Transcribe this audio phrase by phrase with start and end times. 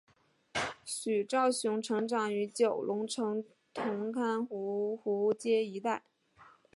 [0.83, 6.01] 许绍雄成长于九龙城红磡芜湖街一带。